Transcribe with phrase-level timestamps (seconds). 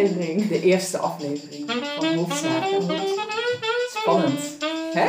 [0.00, 0.48] aflevering.
[0.48, 2.82] De eerste aflevering van Hoofdzaken.
[3.88, 4.56] Spannend.
[4.92, 5.08] Hè?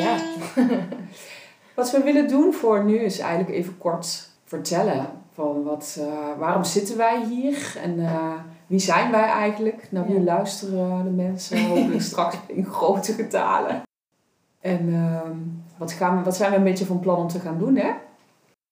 [0.00, 0.16] Ja.
[1.74, 6.64] Wat we willen doen voor nu is eigenlijk even kort vertellen van wat, uh, waarom
[6.64, 8.32] zitten wij hier en uh,
[8.66, 9.88] wie zijn wij eigenlijk?
[9.90, 10.24] Naar wie ja.
[10.24, 13.82] luisteren de mensen hopelijk straks in grote getalen.
[14.60, 15.20] En uh,
[15.76, 17.92] wat, gaan we, wat zijn we een beetje van plan om te gaan doen, hè?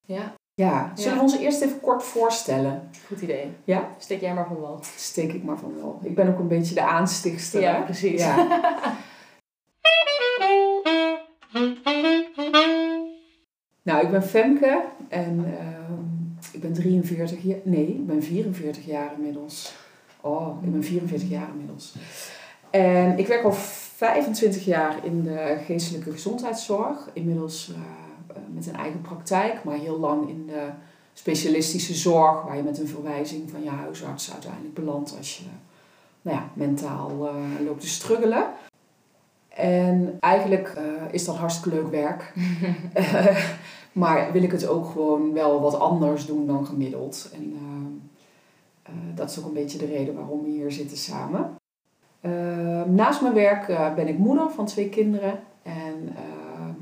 [0.04, 0.32] Ja.
[0.58, 2.90] Ja, zullen we ons eerst even kort voorstellen?
[3.06, 3.50] Goed idee.
[3.64, 3.88] Ja?
[3.98, 4.78] Steek jij maar van wal.
[4.96, 6.00] Steek ik maar van wal.
[6.02, 7.60] Ik ben ook een beetje de aanstichtster.
[7.60, 8.20] Ja, precies.
[8.20, 8.36] Ja.
[13.82, 15.54] nou, ik ben Femke en uh,
[16.52, 17.58] ik ben 43 jaar...
[17.62, 19.74] Nee, ik ben 44 jaar inmiddels.
[20.20, 21.94] Oh, ik ben 44 jaar inmiddels.
[22.70, 27.10] En ik werk al 25 jaar in de geestelijke gezondheidszorg.
[27.12, 27.68] Inmiddels...
[27.68, 27.76] Uh,
[28.54, 30.68] met een eigen praktijk, maar heel lang in de
[31.12, 35.44] specialistische zorg, waar je met een verwijzing van je huisarts uiteindelijk belandt als je
[36.22, 38.44] nou ja, mentaal uh, loopt te struggelen.
[39.48, 42.34] En eigenlijk uh, is dat hartstikke leuk werk.
[42.96, 43.38] uh,
[43.92, 47.30] maar wil ik het ook gewoon wel wat anders doen dan gemiddeld.
[47.34, 47.56] En
[49.14, 51.56] dat is ook een beetje de reden waarom we hier zitten samen.
[52.94, 55.40] naast mijn werk ben ik moeder van twee kinderen.
[55.62, 56.16] En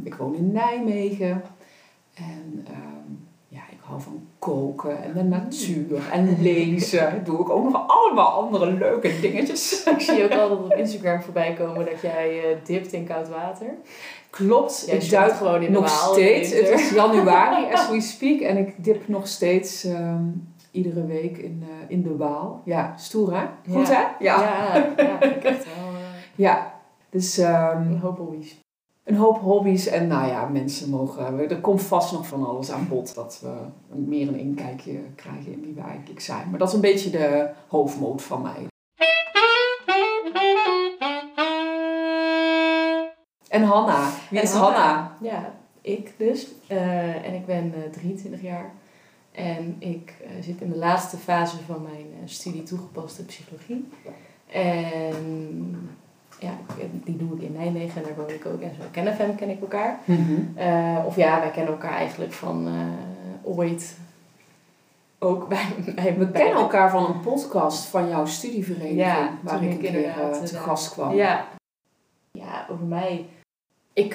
[0.03, 1.43] ik woon in Nijmegen.
[2.17, 2.77] En uh,
[3.49, 7.21] ja, ik hou van koken en de natuur en lezen.
[7.25, 9.85] Doe ik ook nog allemaal andere leuke dingetjes.
[9.85, 13.75] Ik zie ook altijd op Instagram voorbij komen dat jij uh, dipt in koud water.
[14.31, 16.53] Klopt, Jij ik duik gewoon in nog Waal steeds.
[16.53, 21.63] Het is januari as we speak en ik dip nog steeds um, iedere week in,
[21.63, 22.63] uh, in de Waal.
[22.65, 23.47] Ja, stoer hè?
[23.73, 23.95] Goed Ja.
[23.95, 24.25] hè?
[24.25, 25.99] Ja, ja, ik echt wel uh,
[26.35, 26.75] Ja,
[27.11, 28.65] dus um, een hoop hobby's.
[29.07, 29.87] Een hoop hobby's.
[29.87, 31.51] En nou ja, mensen mogen...
[31.51, 33.15] Er komt vast nog van alles aan bod.
[33.15, 36.51] Dat we meer een inkijkje krijgen in wie we eigenlijk zijn.
[36.51, 38.67] Maar dat is een beetje de hoofdmoot van mij.
[43.49, 44.11] En Hanna.
[44.31, 44.77] Wie En is Hanna?
[44.77, 45.17] Hanna?
[45.21, 46.47] Ja, ik dus.
[46.69, 48.73] Uh, en ik ben uh, 23 jaar.
[49.33, 53.89] En ik uh, zit in de laatste fase van mijn studie toegepaste psychologie.
[54.47, 55.91] En
[57.07, 58.61] die doe ik in Nijmegen en daar woon ik ook.
[58.61, 59.99] En zo kennen Fem, ken ik elkaar.
[60.05, 63.97] Mm Uh, of ja, wij kennen elkaar eigenlijk van uh, ooit
[65.19, 68.99] ook bij, bij We kennen elkaar van een podcast van jouw studievereniging.
[68.99, 71.15] Ja, waar ik een keer uh, te eh, gast kwam.
[71.15, 71.49] Ja.
[72.33, 73.27] ja, over mij.
[73.93, 74.13] Ik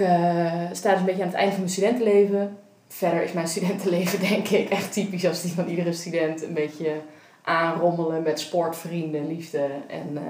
[0.72, 2.58] sta dus een beetje aan het einde van mijn studentenleven.
[2.88, 6.44] Verder is mijn studentenleven denk ik echt typisch als die van iedere student.
[6.44, 7.02] Een beetje
[7.41, 10.22] aanrommelen met sport, vrienden, liefde en uh,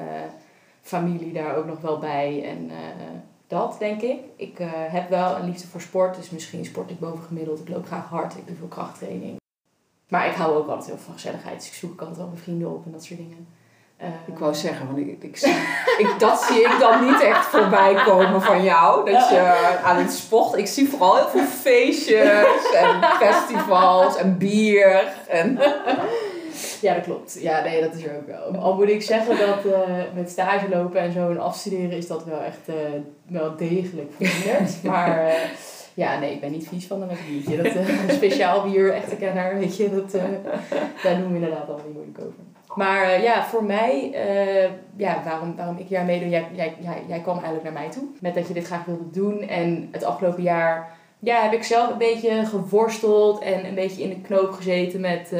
[0.81, 2.43] familie daar ook nog wel bij.
[2.45, 2.75] En uh,
[3.47, 4.19] dat denk ik.
[4.35, 7.59] Ik uh, heb wel een liefde voor sport, dus misschien sport ik bovengemiddeld.
[7.59, 9.39] Ik loop graag hard, ik doe veel krachttraining.
[10.07, 12.41] Maar ik hou ook altijd heel veel van gezelligheid, dus ik zoek altijd wel mijn
[12.41, 13.47] vrienden op en dat soort dingen.
[14.01, 15.37] Uh, Ik wou zeggen, want ik, ik,
[16.03, 19.11] ik, dat zie ik dan niet echt voorbij komen van jou.
[19.11, 20.57] Dat je aan het sport...
[20.57, 25.13] Ik zie vooral heel veel feestjes en festivals en bier.
[25.27, 25.59] En...
[26.81, 27.37] Ja, dat klopt.
[27.41, 28.61] Ja, nee, dat is er ook wel.
[28.61, 29.73] Al moet ik zeggen dat uh,
[30.13, 32.75] met stage lopen en zo en afstuderen is dat wel echt uh,
[33.27, 34.83] wel degelijk veranderd.
[34.93, 35.33] maar uh,
[35.93, 37.61] ja, nee, ik ben niet vies van een biertje.
[37.61, 40.11] Dat speciaal bier, echte kenner, weet je, dat,
[41.03, 42.39] daar doen we inderdaad al niet moeilijk over.
[42.75, 44.11] Maar ja, voor mij,
[44.95, 48.03] ja, waarom, waarom ik hier meedoe, jij, jij, jij, jij kwam eigenlijk naar mij toe
[48.19, 49.41] met dat je dit graag wilde doen.
[49.41, 54.09] En het afgelopen jaar, ja, heb ik zelf een beetje geworsteld en een beetje in
[54.09, 55.33] de knoop gezeten met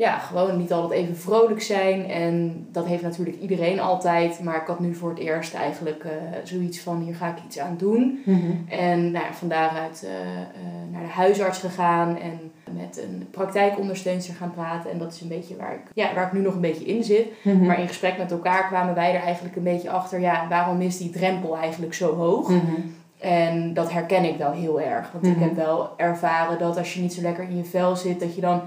[0.00, 2.06] ja, gewoon niet altijd even vrolijk zijn.
[2.06, 4.40] En dat heeft natuurlijk iedereen altijd.
[4.42, 6.10] Maar ik had nu voor het eerst eigenlijk uh,
[6.44, 8.22] zoiets van, hier ga ik iets aan doen.
[8.24, 8.64] Mm-hmm.
[8.68, 14.34] En nou ja, van daaruit uh, uh, naar de huisarts gegaan en met een praktijkondersteunster
[14.34, 14.90] gaan praten.
[14.90, 17.04] En dat is een beetje waar ik, ja, waar ik nu nog een beetje in
[17.04, 17.26] zit.
[17.42, 17.66] Mm-hmm.
[17.66, 20.98] Maar in gesprek met elkaar kwamen wij er eigenlijk een beetje achter, ja, waarom is
[20.98, 22.48] die drempel eigenlijk zo hoog?
[22.48, 22.94] Mm-hmm.
[23.18, 25.12] En dat herken ik wel heel erg.
[25.12, 28.20] Want ik heb wel ervaren dat als je niet zo lekker in je vel zit,
[28.20, 28.60] dat je dan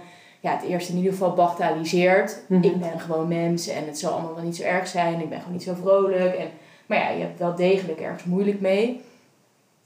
[0.44, 2.40] ja, het eerst in ieder geval bagatelliseert.
[2.48, 2.64] Mhm.
[2.64, 5.20] Ik ben gewoon mens en het zal allemaal wel niet zo erg zijn.
[5.22, 6.36] Ik ben gewoon niet zo vrolijk.
[6.36, 6.48] En,
[6.86, 9.02] maar ja, je hebt wel degelijk ergens moeilijk mee.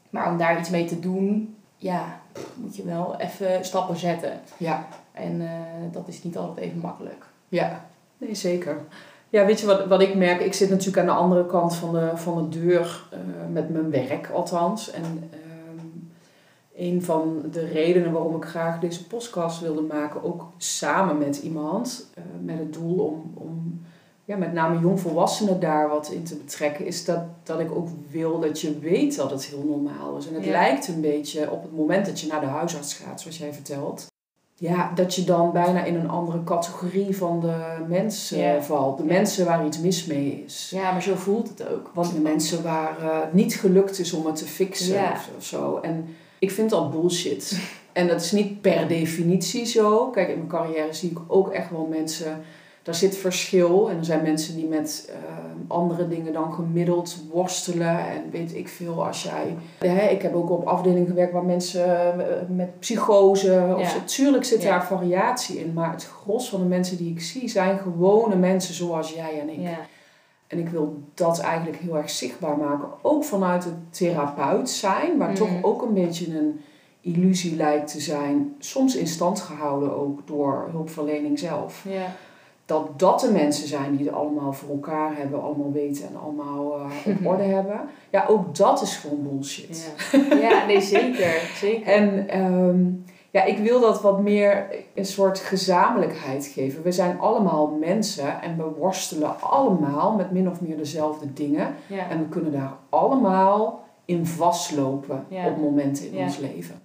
[0.09, 2.19] Maar om daar iets mee te doen, ja,
[2.55, 4.39] moet je wel even stappen zetten.
[4.57, 5.49] Ja, En uh,
[5.91, 7.25] dat is niet altijd even makkelijk.
[7.49, 7.85] ja.
[8.17, 8.77] Nee, zeker.
[9.29, 10.41] Ja, weet je wat, wat ik merk?
[10.41, 13.19] Ik zit natuurlijk aan de andere kant van de, van de deur uh,
[13.53, 14.91] met mijn werk althans.
[14.91, 15.29] En
[16.77, 22.09] een van de redenen waarom ik graag deze podcast wilde maken, ook samen met iemand,
[22.17, 23.81] uh, met het doel om, om
[24.25, 28.39] ja, met name jongvolwassenen daar wat in te betrekken, is dat, dat ik ook wil
[28.39, 30.27] dat je weet dat het heel normaal is.
[30.27, 30.51] En het Ja.
[30.51, 34.05] lijkt een beetje op het moment dat je naar de huisarts gaat, zoals jij vertelt.
[34.59, 38.61] ja, dat je dan bijna in een andere categorie van de mensen Ja.
[38.61, 38.97] valt.
[38.97, 39.09] De Ja.
[39.13, 40.69] mensen waar iets mis mee is.
[40.75, 41.91] Ja, maar zo voelt het ook.
[41.93, 45.43] Want De mensen waar eh, het niet gelukt is om het te fixen of, of
[45.43, 45.79] zo.
[45.81, 46.05] En
[46.39, 47.59] ik vind dat bullshit.
[47.93, 50.09] en dat is niet per definitie zo.
[50.09, 52.41] Kijk, in mijn carrière zie ik ook echt wel mensen...
[52.83, 53.89] Daar zit verschil.
[53.89, 55.15] En er zijn mensen die met eh,
[55.67, 57.99] andere dingen dan gemiddeld worstelen.
[57.99, 59.55] En weet ik veel, als jij...
[59.77, 61.85] Hè, ik heb ook op afdelingen gewerkt waar mensen
[62.19, 63.73] eh, met psychose...
[63.77, 63.99] Of Ja.
[64.05, 64.69] Tuurlijk zit Ja.
[64.69, 65.73] daar variatie in.
[65.73, 69.49] Maar het gros van de mensen die ik zie zijn gewone mensen zoals jij en
[69.49, 69.59] ik.
[69.59, 69.79] ja,
[70.47, 72.87] En ik wil dat eigenlijk heel erg zichtbaar maken.
[73.01, 75.33] Ook vanuit het therapeut zijn, Mhm.
[75.33, 76.59] toch ook een beetje een
[77.01, 78.55] illusie lijkt te zijn.
[78.59, 81.85] Soms in stand gehouden ook door hulpverlening zelf.
[81.89, 82.05] ja,
[82.65, 86.73] Dat dat de mensen zijn die het allemaal voor elkaar hebben, allemaal weten en allemaal
[86.75, 87.27] eh, op Mhm.
[87.31, 87.81] orde hebben.
[88.09, 89.93] Ja, ook dat is gewoon bullshit.
[90.11, 90.35] ja.
[90.35, 91.41] ja, nee, zeker.
[91.61, 91.87] zeker.
[91.93, 92.85] En ehm,
[93.31, 96.83] ja, ik wil dat wat meer een soort gezamenlijkheid geven.
[96.83, 101.75] We zijn allemaal mensen en we worstelen allemaal met min of meer dezelfde dingen.
[101.87, 102.09] ja.
[102.09, 105.47] En we kunnen daar allemaal in vastlopen Ja.
[105.47, 106.23] op momenten in Ja.
[106.23, 106.81] ons leven.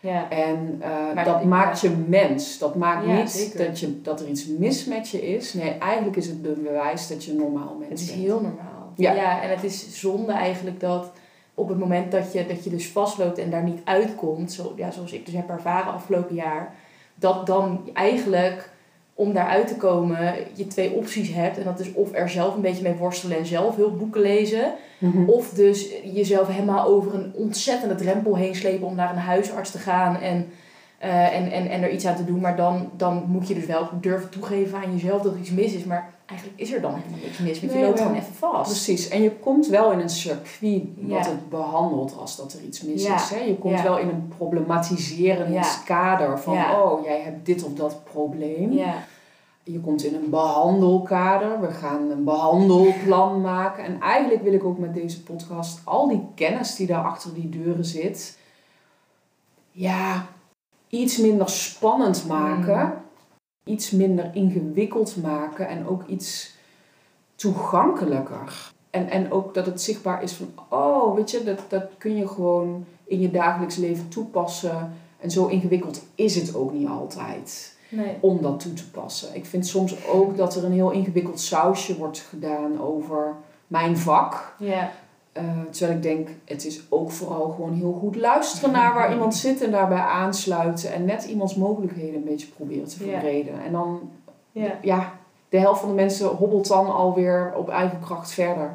[0.00, 0.30] ja.
[0.30, 2.58] En eh, Maar dat maakt je mens.
[2.58, 3.66] Dat maakt niet zeker.
[3.66, 5.54] dat, je, dat er iets mis met je is.
[5.54, 8.18] Nee, eigenlijk is het een bewijs dat je normaal mens Het is bent.
[8.20, 8.72] heel normaal.
[8.96, 9.42] Ja.
[9.42, 11.10] en het is zonde eigenlijk dat
[11.54, 14.90] op het moment dat je, dat je dus vastloopt en daar niet uitkomt, zo, ja,
[14.90, 16.74] zoals ik dus heb ervaren afgelopen jaar,
[17.14, 18.72] dat dan eigenlijk
[19.14, 21.58] om daaruit te komen je twee opties hebt.
[21.58, 24.72] En dat is of er zelf een beetje mee worstelen en zelf heel boeken lezen.
[24.98, 25.28] Mhm.
[25.28, 29.78] Of dus jezelf helemaal over een ontzettende drempel heen slepen om naar een huisarts te
[29.78, 30.46] gaan en,
[30.98, 32.40] eh, en, en, en er iets aan te doen.
[32.40, 35.72] Maar dan, dan moet je dus wel durven toegeven aan jezelf dat er iets mis
[35.72, 35.84] is.
[35.84, 37.60] Maar eigenlijk is er dan helemaal niks mis.
[37.60, 38.06] Want je loopt wel.
[38.06, 38.70] gewoon even vast.
[38.70, 39.08] Precies.
[39.08, 41.30] En je komt wel in een circuit wat Ja.
[41.30, 43.14] het behandelt als dat er iets mis Ja.
[43.14, 43.30] is.
[43.30, 43.38] Hè?
[43.40, 43.82] Je komt Ja.
[43.82, 45.64] wel in een problematiserend Ja.
[45.84, 46.54] kader van...
[46.54, 46.82] Ja.
[46.82, 48.72] oh, jij hebt dit of dat probleem.
[48.72, 48.94] Ja,
[49.66, 51.60] Je komt in een behandelkader.
[51.60, 53.84] We gaan een behandelplan maken.
[53.84, 57.48] En eigenlijk wil ik ook met deze podcast al die kennis die daar achter die
[57.48, 58.38] deuren zit...
[59.70, 60.26] Ja,
[60.88, 62.78] iets minder spannend maken.
[62.86, 62.92] Mm.
[63.64, 65.68] Iets minder ingewikkeld maken.
[65.68, 66.54] En ook iets
[67.34, 68.72] toegankelijker.
[68.90, 70.48] En, en ook dat het zichtbaar is van...
[70.68, 74.92] Oh, weet je, dat, dat kun je gewoon in je dagelijks leven toepassen.
[75.20, 78.16] En zo ingewikkeld is het ook niet altijd nee.
[78.20, 79.34] om dat toe te passen.
[79.34, 83.34] Ik vind soms ook dat er een heel ingewikkeld sausje wordt gedaan over
[83.66, 84.54] mijn vak.
[84.58, 84.92] Ja,
[85.34, 89.34] Eh, terwijl ik denk, het is ook vooral gewoon heel goed luisteren naar waar iemand
[89.34, 90.92] zit en daarbij aansluiten.
[90.92, 93.62] En net iemands mogelijkheden een beetje proberen te verbreden.
[93.64, 94.10] En dan,
[94.52, 94.78] ja.
[94.82, 95.12] ja,
[95.48, 98.74] de helft van de mensen hobbelt dan alweer op eigen kracht verder.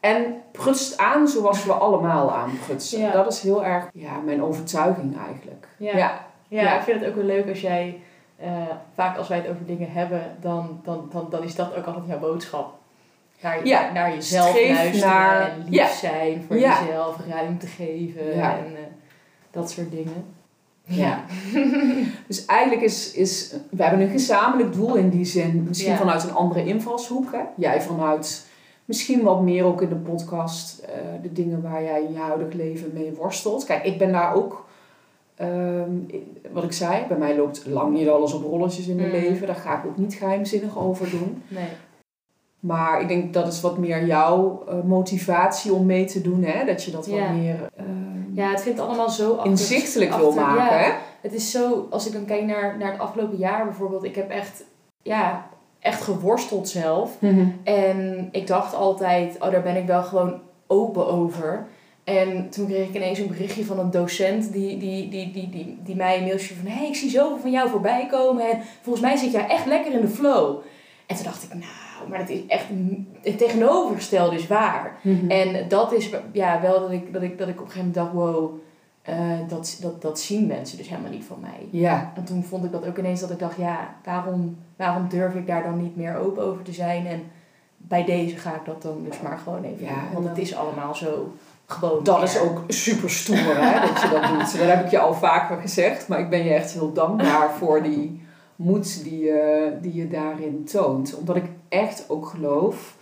[0.00, 3.00] En prutst aan zoals we allemaal aanprutsen.
[3.00, 3.12] Ja.
[3.12, 5.68] Dat is heel erg ja, mijn overtuiging eigenlijk.
[5.76, 5.96] Ja.
[5.96, 6.26] ja.
[6.48, 6.76] Ja, Ja.
[6.76, 8.00] ik vind het ook wel leuk als jij,
[8.36, 8.50] eh,
[8.94, 12.06] vaak als wij het over dingen hebben, dan, dan, dan, dan is dat ook altijd
[12.06, 12.77] jouw boodschap.
[13.42, 15.88] Naar, Ja, naar jezelf streef luisteren naar- en lief ja.
[15.94, 16.80] zijn voor Ja.
[16.84, 18.40] jezelf, ruimte geven en
[18.76, 18.82] eh,
[19.50, 20.24] dat soort dingen.
[20.84, 21.20] Ja.
[22.26, 25.64] Dus eigenlijk is, is, we hebben een gezamenlijk doel in die zin.
[25.68, 27.32] Misschien vanuit een andere invalshoek.
[27.32, 27.40] Hè?
[27.56, 28.46] Jij vanuit
[28.84, 30.78] misschien wat meer ook in de podcast.
[30.78, 33.64] eh, de dingen waar jij in je huidig leven mee worstelt.
[33.64, 34.66] Kijk, ik ben daar ook...
[35.36, 35.90] ehm,
[36.52, 39.14] wat ik zei, bij mij loopt lang niet alles op rolletjes in mijn Mm.
[39.14, 39.46] leven.
[39.46, 41.42] Daar ga ik ook niet geheimzinnig over doen.
[41.48, 41.68] Nee.
[42.60, 46.42] Maar ik denk dat is wat meer jouw eh, motivatie om mee te doen.
[46.44, 46.64] Hè?
[46.64, 47.86] Dat je dat wat meer ehm,
[48.32, 50.64] Ja, het vindt allemaal zo achter- inzichtelijk wil maken.
[50.64, 50.68] ja.
[50.84, 50.90] Hè?
[51.20, 54.30] Het is zo, als ik dan kijk naar, naar het afgelopen jaar bijvoorbeeld, ik heb
[54.30, 54.64] echt,
[55.02, 55.48] ja,
[55.80, 57.16] echt geworsteld zelf.
[57.64, 61.66] En ik dacht altijd, oh, daar ben ik wel gewoon open over.
[62.04, 65.78] En toen kreeg ik ineens een berichtje van een docent die, die, die, die, die,
[65.84, 66.66] die mij een mailtje van...
[66.66, 69.66] Hé, hey, ik zie zoveel van jou voorbij komen en volgens mij zit jij echt
[69.66, 70.56] lekker in de flow.
[71.08, 72.64] En toen dacht ik, nou, maar dat is echt
[73.22, 74.96] het tegenovergestelde is waar.
[75.02, 75.30] Mhm.
[75.30, 77.94] En dat is ja, wel dat ik, dat ik, dat ik op een gegeven moment
[77.94, 78.58] dacht, wow,
[79.02, 81.68] eh, dat, dat, dat zien mensen dus helemaal niet van mij.
[81.70, 85.34] Ja, En toen vond ik dat ook ineens dat ik dacht, ja, waarom, waarom durf
[85.34, 87.06] ik daar dan niet meer open over te zijn?
[87.06, 87.22] En
[87.76, 90.12] bij deze ga ik dat dan dus maar gewoon even Ja, doen.
[90.12, 91.32] Want het is allemaal zo
[91.66, 92.04] gewoon.
[92.04, 94.58] Dat is ook super stoer hè, dat je dat doet.
[94.58, 97.82] Dat heb ik je al vaker gezegd, maar ik ben je echt heel dankbaar voor
[97.82, 98.26] die
[98.58, 101.14] moed die je, die je daarin toont.
[101.18, 102.96] Omdat ik echt ook geloof.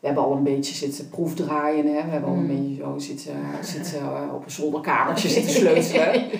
[0.00, 2.04] We hebben al een beetje zitten proefdraaien, hè?
[2.04, 2.48] we hebben al een Mm.
[2.48, 6.24] beetje zo zitten, zitten eh, op een zolderkamertje zitten sleutelen.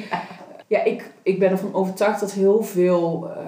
[0.67, 3.43] Ja, ik, ik ben ervan overtuigd dat heel veel eh,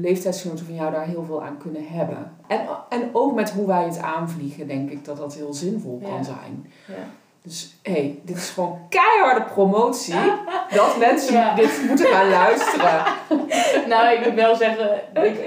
[0.00, 2.32] leeftijdsgenoten van jou daar heel veel aan kunnen hebben.
[2.46, 6.24] En, en ook met hoe wij het aanvliegen, denk ik dat dat heel zinvol kan
[6.24, 6.66] zijn.
[6.86, 6.94] Ja.
[7.48, 10.14] Dus hé, hey, dit is gewoon keiharde promotie.
[10.74, 11.54] dat mensen Ja.
[11.54, 13.02] dit moeten gaan luisteren.
[13.88, 15.38] Nou, ik moet wel zeggen, ik,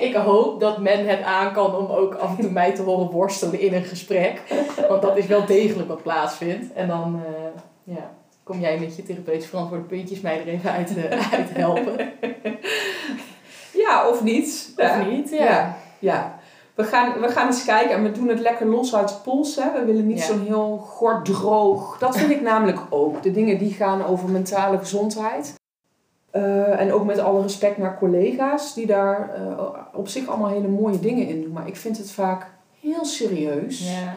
[0.00, 3.10] ik hoop dat men het aan kan om ook af en toe mij te horen
[3.10, 4.42] worstelen in een gesprek.
[4.88, 6.72] Want dat is wel degelijk wat plaatsvindt.
[6.72, 8.10] En dan eh, ja,
[8.42, 12.12] kom jij met je therapeutisch verantwoorde puntjes mij er even uit, eh, uit helpen.
[13.72, 14.72] Ja, of niet.
[14.76, 15.02] Of Ja.
[15.02, 15.30] niet?
[15.30, 15.44] Ja.
[15.44, 16.35] Ja, ja.
[16.76, 19.56] We gaan, we gaan eens kijken en we doen het lekker los uit de pols.
[19.56, 19.72] Hè.
[19.72, 20.24] We willen niet Ja.
[20.24, 21.98] zo'n heel gort droog.
[21.98, 23.22] Dat vind ik namelijk ook.
[23.22, 25.54] De dingen die gaan over mentale gezondheid.
[26.30, 30.68] Eh, en ook met alle respect naar collega's die daar eh, op zich allemaal hele
[30.68, 31.52] mooie dingen in doen.
[31.52, 32.46] Maar ik vind het vaak
[32.80, 33.90] heel serieus.
[33.94, 34.14] Ja.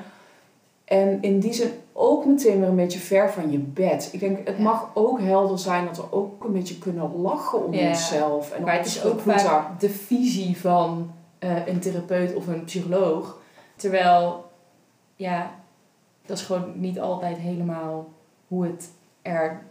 [0.86, 4.10] En in die zin ook meteen weer een beetje ver van je bed.
[4.12, 4.64] Ik denk, het Ja.
[4.64, 7.88] mag ook helder zijn dat we ook een beetje kunnen lachen om Ja.
[7.88, 8.52] onszelf.
[8.52, 13.38] En Maar het is ook vaak de visie van eh, een therapeut of een psycholoog.
[13.76, 14.52] Terwijl,
[15.16, 15.52] ja,
[16.26, 18.08] dat is gewoon niet altijd helemaal
[18.48, 18.90] hoe het
[19.22, 19.62] er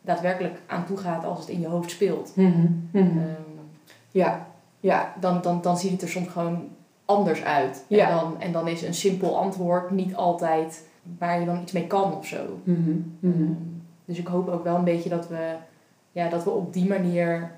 [0.00, 2.36] daadwerkelijk aan toe gaat als het in je hoofd speelt.
[2.36, 3.18] Mhm, mhm.
[3.18, 3.42] Ehm,
[4.10, 4.46] Ja,
[4.80, 6.68] ja, dan, dan, dan ziet het er soms gewoon
[7.04, 7.84] anders uit.
[7.88, 8.08] Ja.
[8.08, 10.86] En, dan, en dan is een simpel antwoord niet altijd
[11.18, 12.58] waar je dan iets mee kan of zo.
[12.64, 12.90] Mhm.
[13.22, 13.52] Ehm,
[14.04, 15.54] Dus ik hoop ook wel een beetje dat we,
[16.12, 17.52] ja, dat we op die manier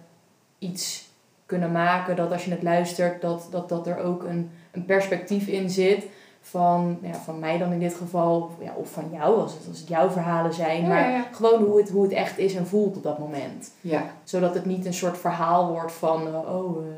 [0.59, 1.06] iets
[1.47, 2.17] kunnen maken.
[2.17, 6.07] Dat als je het luistert, dat, dat, dat er ook een, een perspectief in zit.
[6.41, 9.63] Van, ja, van mij dan in dit geval, of, ja, of van jou, als het,
[9.69, 10.83] als het jouw verhalen zijn.
[10.83, 13.71] Ja, maar ja, gewoon hoe het, hoe het echt is en voelt op dat moment.
[13.81, 14.03] ja.
[14.25, 16.93] Zodat het niet een soort verhaal wordt van, eh, oh, eh,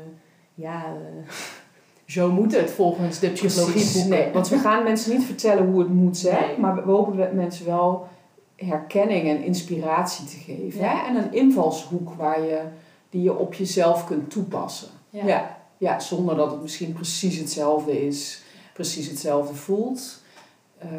[0.53, 1.31] ja, eh,
[2.05, 3.71] zo moet het volgens de psychologie.
[3.73, 4.03] Precies.
[4.05, 6.57] Nee, want we gaan mensen niet vertellen hoe het moet zijn, Nee.
[6.59, 8.07] maar we hopen we- mensen wel
[8.55, 10.79] herkenning en inspiratie te geven.
[10.81, 10.95] Ja.
[10.95, 11.07] Hè?
[11.07, 12.59] En een invalshoek waar je,
[13.09, 14.89] die je op jezelf kunt toepassen.
[15.09, 15.25] Ja.
[15.25, 15.57] Ja.
[15.77, 18.41] Ja, zonder dat het misschien precies hetzelfde is,
[18.73, 20.21] precies hetzelfde voelt.
[20.77, 20.93] Ehm,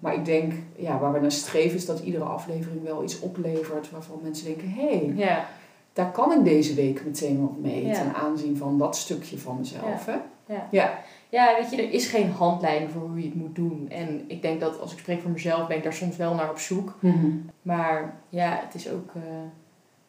[0.00, 3.90] maar ik denk, ja, waar we naar streven is dat iedere aflevering wel iets oplevert
[3.90, 5.48] waarvan mensen denken, hé, hey, Ja,
[5.92, 7.92] daar kan ik deze week meteen wat mee Ja.
[7.94, 10.06] ten aanzien van dat stukje van mezelf.
[10.06, 10.16] Hè?
[10.46, 10.68] Ja.
[10.70, 10.98] ja.
[11.28, 13.86] Ja, weet je, er is geen handleiding voor hoe je het moet doen.
[13.90, 16.50] En ik denk dat als ik spreek voor mezelf, ben ik daar soms wel naar
[16.50, 16.94] op zoek.
[17.00, 17.26] Mhm.
[17.62, 19.22] Maar ja, het is ook, eh,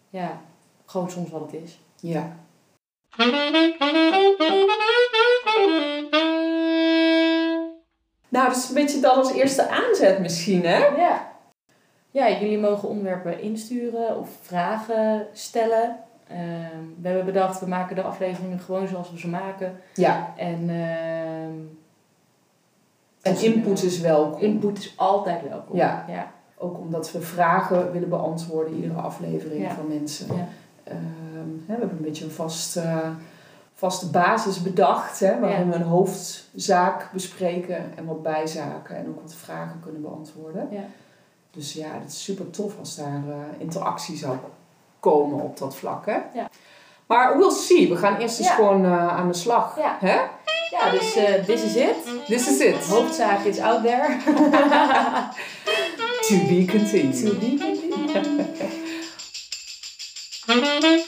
[0.10, 0.42] ja,
[0.92, 1.80] gewoon soms wat het is.
[2.00, 2.36] Ja.
[8.30, 10.78] Nou, dat is een beetje dat als eerste aanzet misschien, hè?
[10.86, 11.30] Ja.
[12.12, 15.98] Ja, jullie mogen onderwerpen insturen of vragen stellen.
[16.28, 19.80] Ehm, we hebben bedacht, we maken de afleveringen gewoon zoals we ze maken.
[19.94, 20.34] Ja.
[20.38, 21.60] En, ehm,
[23.22, 24.42] En input is welkom.
[24.42, 25.76] input is altijd welkom.
[25.78, 26.06] Ja.
[26.08, 26.32] ja.
[26.58, 29.70] Ook omdat we vragen willen beantwoorden, iedere aflevering Ja.
[29.74, 30.36] van mensen.
[30.36, 30.48] Ja.
[30.92, 33.08] Ehm, we hebben een beetje een vast, eh,
[33.74, 35.72] vaste basis bedacht, hè, waarin Ja.
[35.72, 40.68] we een hoofdzaak bespreken en wat bijzaken en ook wat vragen kunnen beantwoorden.
[40.72, 40.84] Ja.
[41.52, 44.38] Dus ja, het is super tof als daar eh, interactie zou
[45.00, 46.06] komen op dat vlak.
[46.06, 46.18] Hè?
[46.34, 46.50] Ja.
[47.08, 47.90] Maar we'll see.
[47.90, 48.54] We gaan eerst eens Ja.
[48.56, 49.78] gewoon eh, aan de slag.
[49.78, 49.98] Ja.
[50.00, 50.16] Hè?
[50.70, 51.96] Ja, dus eh this is it.
[52.26, 52.88] This is it.
[52.88, 54.18] Hoofdzaak is out there.
[56.28, 57.26] To be continued.
[57.26, 58.51] To be continued.
[60.60, 61.01] Thank you.